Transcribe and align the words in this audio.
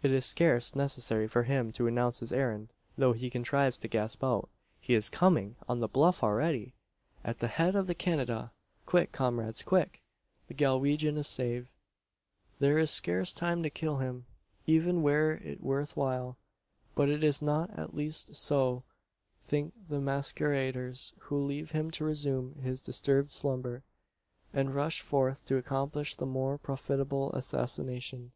It 0.00 0.12
is 0.12 0.24
scarce 0.24 0.76
necessary 0.76 1.26
for 1.26 1.42
him 1.42 1.72
to 1.72 1.88
announce 1.88 2.20
his 2.20 2.32
errand, 2.32 2.68
though 2.96 3.12
he 3.14 3.28
contrives 3.28 3.76
to 3.78 3.88
gasp 3.88 4.22
out 4.22 4.48
"He 4.78 4.94
is 4.94 5.10
coming 5.10 5.56
on 5.68 5.80
the 5.80 5.88
bluff 5.88 6.22
already 6.22 6.72
at 7.24 7.40
the 7.40 7.48
head 7.48 7.74
of 7.74 7.88
the 7.88 7.94
canada 7.96 8.52
quick, 8.86 9.10
comrades, 9.10 9.64
quick!" 9.64 10.02
The 10.46 10.54
Galwegian 10.54 11.16
is 11.16 11.26
saved. 11.26 11.72
There 12.60 12.78
is 12.78 12.92
scarce 12.92 13.32
time 13.32 13.64
to 13.64 13.68
kill 13.68 13.96
him 13.96 14.26
even 14.68 15.02
were 15.02 15.32
it 15.42 15.60
worth 15.60 15.96
while. 15.96 16.38
But 16.94 17.08
it 17.08 17.24
is 17.24 17.42
not 17.42 17.76
at 17.76 17.92
least 17.92 18.36
so 18.36 18.84
think 19.40 19.74
the 19.88 20.00
masqueraders; 20.00 21.12
who 21.22 21.44
leave 21.44 21.72
him 21.72 21.90
to 21.90 22.04
resume 22.04 22.54
his 22.62 22.84
disturbed 22.84 23.32
slumber, 23.32 23.82
and 24.52 24.76
rush 24.76 25.00
forth 25.00 25.44
to 25.46 25.56
accomplish 25.56 26.14
the 26.14 26.24
more 26.24 26.56
profitable 26.56 27.32
assassination. 27.32 28.30